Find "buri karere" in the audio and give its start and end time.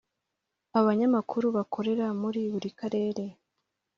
2.53-3.23